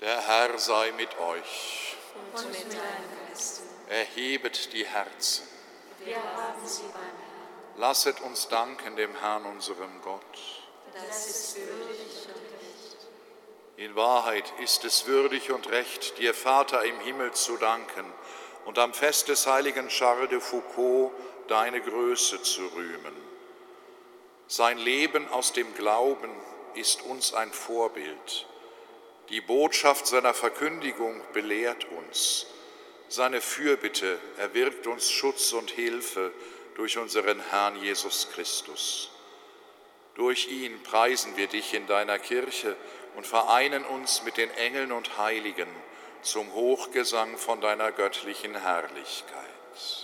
Der 0.00 0.26
Herr 0.26 0.58
sei 0.58 0.92
mit 0.92 1.14
euch. 1.18 1.94
Und 2.34 2.48
mit 2.48 2.72
deinem 2.72 3.28
Geist. 3.28 3.73
Erhebet 3.88 4.72
die 4.72 4.86
Herzen. 4.86 5.46
Wir 6.04 6.16
haben 6.16 6.66
sie 6.66 6.82
beim 6.84 7.02
Herrn. 7.02 7.76
Lasset 7.76 8.20
uns 8.20 8.48
danken 8.48 8.96
dem 8.96 9.14
Herrn, 9.16 9.44
unserem 9.44 10.00
Gott. 10.02 10.22
Das 10.94 11.26
ist 11.26 11.56
würdig 11.56 12.28
und 12.28 12.34
recht. 12.34 12.96
In 13.76 13.94
Wahrheit 13.94 14.52
ist 14.62 14.84
es 14.84 15.06
würdig 15.06 15.50
und 15.50 15.68
recht, 15.70 16.18
dir 16.18 16.32
Vater 16.32 16.84
im 16.84 16.98
Himmel 17.00 17.32
zu 17.32 17.56
danken 17.56 18.10
und 18.64 18.78
am 18.78 18.94
Fest 18.94 19.28
des 19.28 19.46
heiligen 19.46 19.88
Charles 19.88 20.30
de 20.30 20.40
Foucault 20.40 21.12
deine 21.48 21.80
Größe 21.80 22.42
zu 22.42 22.66
rühmen. 22.68 23.14
Sein 24.46 24.78
Leben 24.78 25.28
aus 25.28 25.52
dem 25.52 25.74
Glauben 25.74 26.30
ist 26.74 27.02
uns 27.02 27.34
ein 27.34 27.52
Vorbild. 27.52 28.46
Die 29.28 29.40
Botschaft 29.40 30.06
seiner 30.06 30.34
Verkündigung 30.34 31.20
belehrt 31.32 31.86
uns. 31.90 32.46
Seine 33.14 33.40
Fürbitte 33.40 34.18
erwirkt 34.38 34.88
uns 34.88 35.08
Schutz 35.08 35.52
und 35.52 35.70
Hilfe 35.70 36.32
durch 36.74 36.98
unseren 36.98 37.38
Herrn 37.50 37.80
Jesus 37.80 38.28
Christus. 38.34 39.08
Durch 40.16 40.48
ihn 40.48 40.82
preisen 40.82 41.36
wir 41.36 41.46
dich 41.46 41.74
in 41.74 41.86
deiner 41.86 42.18
Kirche 42.18 42.74
und 43.14 43.24
vereinen 43.24 43.84
uns 43.84 44.24
mit 44.24 44.36
den 44.36 44.50
Engeln 44.50 44.90
und 44.90 45.16
Heiligen 45.16 45.68
zum 46.22 46.54
Hochgesang 46.54 47.38
von 47.38 47.60
deiner 47.60 47.92
göttlichen 47.92 48.60
Herrlichkeit. 48.60 50.03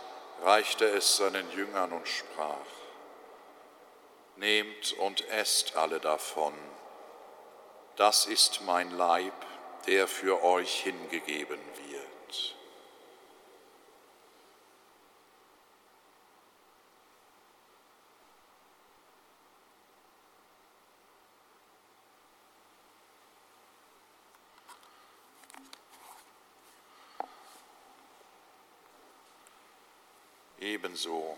reichte 0.41 0.85
es 0.85 1.17
seinen 1.17 1.49
Jüngern 1.51 1.91
und 1.91 2.07
sprach, 2.07 2.57
Nehmt 4.37 4.93
und 4.93 5.27
esst 5.29 5.75
alle 5.75 5.99
davon, 5.99 6.53
das 7.95 8.25
ist 8.25 8.61
mein 8.61 8.89
Leib, 8.91 9.33
der 9.85 10.07
für 10.07 10.43
euch 10.43 10.81
hingegeben 10.81 11.59
wird. 11.59 12.55
Ebenso 30.61 31.37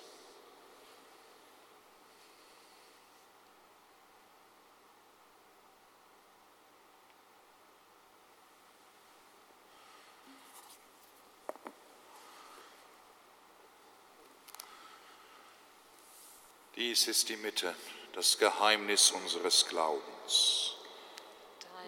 Dies 16.81 17.07
ist 17.07 17.29
die 17.29 17.37
Mitte, 17.37 17.75
das 18.13 18.39
Geheimnis 18.39 19.11
unseres 19.11 19.67
Glaubens. 19.67 20.77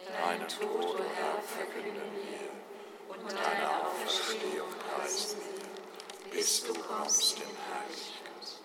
Deinen 0.05 0.47
Tod, 0.47 0.69
o 0.69 1.03
Herr, 1.15 1.41
verkünden 1.41 2.11
wir 2.13 3.15
und 3.15 3.31
deine 3.31 3.85
Auferstehung 3.87 4.69
preisen 4.69 5.39
wir, 5.41 6.29
bis 6.29 6.65
du 6.65 6.75
kommst 6.75 7.37
in 7.37 7.41
Herrlichkeit. 7.41 8.61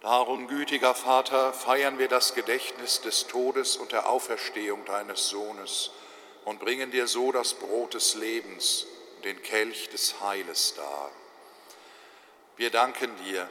Darum, 0.00 0.48
gütiger 0.48 0.94
Vater, 0.94 1.52
feiern 1.52 1.98
wir 1.98 2.08
das 2.08 2.34
Gedächtnis 2.34 3.02
des 3.02 3.26
Todes 3.26 3.76
und 3.76 3.92
der 3.92 4.08
Auferstehung 4.08 4.86
deines 4.86 5.28
Sohnes 5.28 5.90
und 6.46 6.60
bringen 6.60 6.90
dir 6.90 7.08
so 7.08 7.30
das 7.30 7.52
Brot 7.52 7.92
des 7.92 8.14
Lebens 8.14 8.86
und 9.16 9.26
den 9.26 9.42
Kelch 9.42 9.90
des 9.90 10.22
Heiles 10.22 10.72
dar. 10.76 11.10
Wir 12.56 12.70
danken 12.70 13.14
dir, 13.26 13.50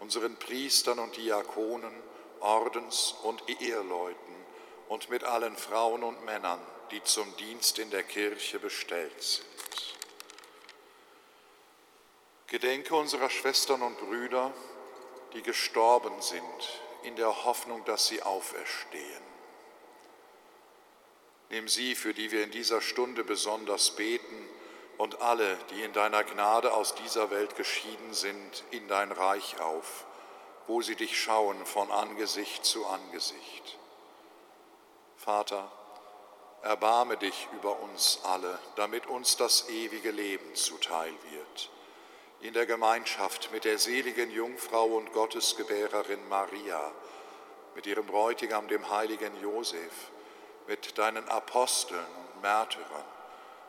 unseren 0.00 0.36
Priestern 0.36 0.98
und 0.98 1.16
Diakonen, 1.16 1.92
Ordens- 2.40 3.14
und 3.22 3.42
Eheleuten 3.48 4.34
und 4.88 5.10
mit 5.10 5.24
allen 5.24 5.56
Frauen 5.56 6.02
und 6.02 6.24
Männern, 6.24 6.60
die 6.90 7.02
zum 7.02 7.36
Dienst 7.36 7.78
in 7.78 7.90
der 7.90 8.02
Kirche 8.02 8.58
bestellt 8.58 9.22
sind. 9.22 9.46
Gedenke 12.46 12.94
unserer 12.94 13.28
Schwestern 13.28 13.82
und 13.82 13.98
Brüder, 13.98 14.52
die 15.34 15.42
gestorben 15.42 16.22
sind, 16.22 16.80
in 17.02 17.14
der 17.16 17.44
Hoffnung, 17.44 17.84
dass 17.84 18.06
sie 18.06 18.22
auferstehen. 18.22 19.22
Nimm 21.50 21.68
sie, 21.68 21.94
für 21.94 22.14
die 22.14 22.30
wir 22.30 22.44
in 22.44 22.50
dieser 22.50 22.80
Stunde 22.80 23.24
besonders 23.24 23.96
beten, 23.96 24.48
und 24.98 25.22
alle, 25.22 25.56
die 25.70 25.82
in 25.82 25.92
deiner 25.92 26.24
Gnade 26.24 26.74
aus 26.74 26.94
dieser 26.96 27.30
Welt 27.30 27.56
geschieden 27.56 28.12
sind, 28.12 28.64
in 28.72 28.86
dein 28.88 29.12
Reich 29.12 29.60
auf, 29.60 30.04
wo 30.66 30.82
sie 30.82 30.96
dich 30.96 31.18
schauen 31.18 31.64
von 31.64 31.90
Angesicht 31.90 32.64
zu 32.64 32.84
Angesicht. 32.84 33.78
Vater, 35.16 35.70
erbarme 36.62 37.16
dich 37.16 37.48
über 37.52 37.78
uns 37.80 38.20
alle, 38.24 38.58
damit 38.74 39.06
uns 39.06 39.36
das 39.36 39.68
ewige 39.68 40.10
Leben 40.10 40.54
zuteil 40.56 41.12
wird. 41.30 41.70
In 42.40 42.52
der 42.52 42.66
Gemeinschaft 42.66 43.50
mit 43.52 43.64
der 43.64 43.78
seligen 43.78 44.30
Jungfrau 44.30 44.86
und 44.86 45.12
Gottesgebärerin 45.12 46.28
Maria, 46.28 46.92
mit 47.74 47.86
ihrem 47.86 48.06
Bräutigam, 48.06 48.66
dem 48.66 48.90
heiligen 48.90 49.40
Josef, 49.40 50.10
mit 50.66 50.98
deinen 50.98 51.28
Aposteln 51.28 52.04
und 52.34 52.42
Märtyrern, 52.42 53.04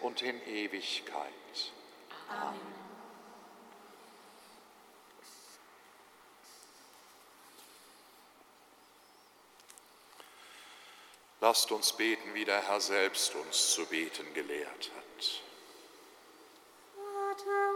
und 0.00 0.22
in 0.22 0.40
Ewigkeit. 0.46 1.32
Amen. 2.28 2.76
Lasst 11.40 11.70
uns 11.70 11.92
beten, 11.92 12.34
wie 12.34 12.44
der 12.44 12.66
Herr 12.66 12.80
selbst 12.80 13.34
uns 13.36 13.70
zu 13.72 13.86
beten 13.86 14.34
gelehrt 14.34 14.90
hat. 14.96 15.42
Vater 16.94 17.75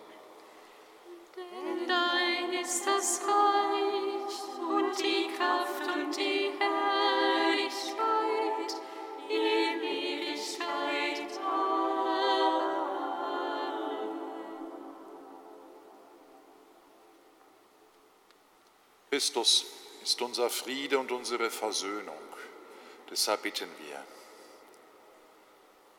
Christus 19.21 19.67
ist 20.01 20.19
unser 20.23 20.49
Friede 20.49 20.97
und 20.97 21.11
unsere 21.11 21.51
Versöhnung. 21.51 22.17
Deshalb 23.11 23.43
bitten 23.43 23.69
wir. 23.77 24.03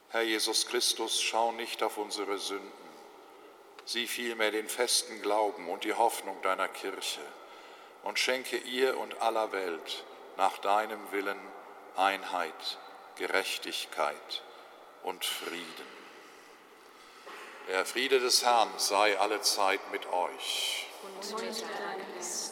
Herr 0.09 0.23
Jesus 0.23 0.67
Christus, 0.67 1.23
schau 1.23 1.53
nicht 1.53 1.85
auf 1.85 1.99
unsere 1.99 2.37
Sünden, 2.41 2.73
sieh 3.85 4.09
vielmehr 4.09 4.51
den 4.51 4.69
festen 4.69 5.23
Glauben 5.23 5.69
und 5.69 5.85
die 5.85 5.95
Hoffnung 5.95 6.43
deiner 6.43 6.67
Kirche 6.67 7.21
und 8.03 8.19
schenke 8.19 8.57
ihr 8.57 8.99
und 8.99 9.23
aller 9.23 9.53
Welt 9.53 10.03
nach 10.37 10.59
deinem 10.59 11.13
Willen 11.13 11.39
Einheit, 11.95 12.79
Gerechtigkeit 13.19 14.43
und 15.05 15.25
Frieden. 15.25 15.87
Der 17.69 17.87
Friede 17.87 18.19
des 18.19 18.45
Herrn 18.45 18.73
sei 18.79 19.17
allezeit 19.17 19.93
mit 19.93 20.07
euch. 20.07 20.89
Und 21.05 21.41
mit 21.41 21.63
deinem 21.63 22.15
Geist. 22.17 22.52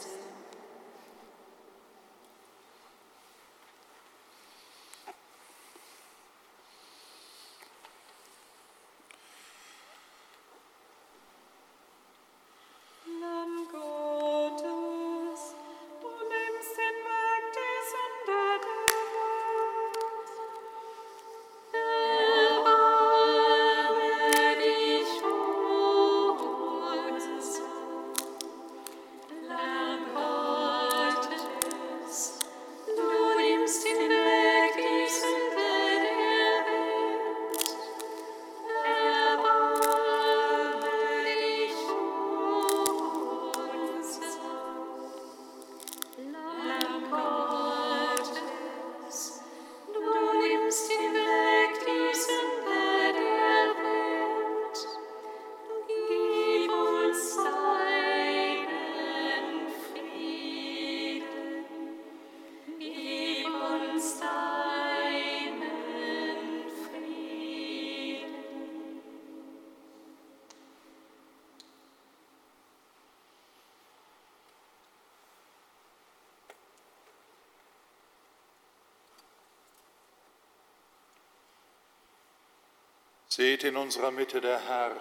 Seht 83.61 83.73
in 83.73 83.77
unserer 83.77 84.11
Mitte 84.11 84.41
der 84.41 84.59
Herr, 84.59 84.97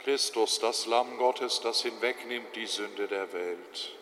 Christus, 0.00 0.58
das 0.58 0.84
Lamm 0.84 1.16
Gottes, 1.16 1.58
das 1.62 1.80
hinwegnimmt 1.80 2.54
die 2.54 2.66
Sünde 2.66 3.08
der 3.08 3.32
Welt. 3.32 3.92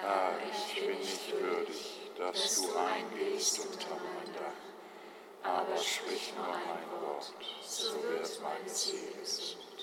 Herr, 0.00 0.32
ich 0.50 0.86
bin 0.86 0.98
nicht 0.98 1.32
würdig, 1.38 2.00
dass 2.16 2.62
du 2.62 2.74
eingehst 2.76 3.58
unter 3.58 3.96
mein 3.96 4.32
Dach, 4.32 5.50
aber 5.50 5.76
sprich 5.76 6.32
nur 6.34 6.46
ein 6.46 7.02
Wort, 7.02 7.34
so 7.62 8.02
wird 8.02 8.40
meine 8.40 8.70
Seele 8.70 9.20
gesund. 9.20 9.73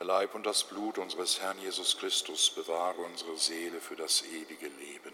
Der 0.00 0.06
Leib 0.06 0.34
und 0.34 0.46
das 0.46 0.64
Blut 0.64 0.96
unseres 0.96 1.42
Herrn 1.42 1.58
Jesus 1.58 1.98
Christus 1.98 2.48
bewahre 2.48 3.02
unsere 3.02 3.36
Seele 3.36 3.82
für 3.82 3.96
das 3.96 4.22
ewige 4.22 4.68
Leben. 4.68 5.12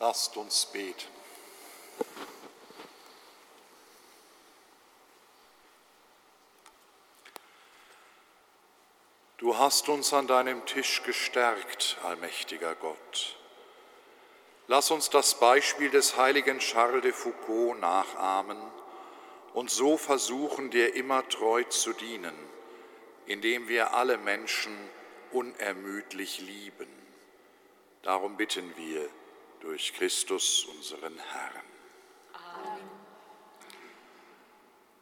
Lasst 0.00 0.34
uns 0.38 0.64
beten. 0.64 1.08
Du 9.36 9.58
hast 9.58 9.90
uns 9.90 10.14
an 10.14 10.26
deinem 10.26 10.64
Tisch 10.64 11.02
gestärkt, 11.02 11.98
allmächtiger 12.02 12.74
Gott. 12.76 13.36
Lass 14.68 14.90
uns 14.90 15.10
das 15.10 15.38
Beispiel 15.38 15.90
des 15.90 16.16
heiligen 16.16 16.60
Charles 16.60 17.02
de 17.02 17.12
Foucault 17.12 17.78
nachahmen 17.78 18.56
und 19.52 19.70
so 19.70 19.98
versuchen, 19.98 20.70
dir 20.70 20.94
immer 20.94 21.28
treu 21.28 21.64
zu 21.64 21.92
dienen, 21.92 22.34
indem 23.26 23.68
wir 23.68 23.92
alle 23.92 24.16
Menschen 24.16 24.74
unermüdlich 25.30 26.40
lieben. 26.40 26.88
Darum 28.02 28.38
bitten 28.38 28.74
wir 28.78 29.10
durch 29.60 29.94
Christus 29.94 30.64
unseren 30.64 31.18
Herrn. 31.18 31.64
Amen. 32.32 32.90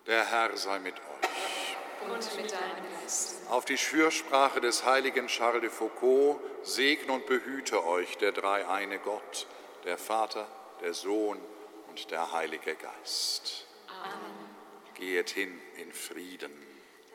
Der 0.06 0.24
Herr 0.24 0.56
sei 0.56 0.78
mit 0.78 0.94
euch. 0.94 2.10
Und 2.10 2.36
mit 2.36 2.52
deinem 2.52 3.00
Geist. 3.00 3.48
Auf 3.50 3.64
die 3.64 3.76
Fürsprache 3.76 4.60
des 4.60 4.84
heiligen 4.84 5.26
Charles 5.26 5.60
de 5.60 5.70
Foucault 5.70 6.40
segne 6.62 7.12
und 7.12 7.26
behüte 7.26 7.84
euch 7.84 8.16
der 8.18 8.32
dreieine 8.32 8.98
Gott, 8.98 9.46
der 9.84 9.98
Vater, 9.98 10.46
der 10.80 10.94
Sohn 10.94 11.40
und 11.88 12.10
der 12.10 12.32
Heilige 12.32 12.76
Geist. 12.76 13.66
Amen. 13.88 14.48
Geht 14.94 15.30
hin 15.30 15.60
in 15.76 15.92
Frieden. 15.92 16.52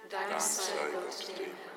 Dank 0.10 0.40
sei 0.40 0.72
Gott 0.94 1.28
dem 1.38 1.46
Herrn. 1.46 1.73